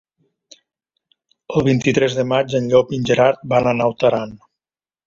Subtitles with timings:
[1.55, 4.37] El vint-i-tres de maig en Llop i en Gerard van a Naut Aran.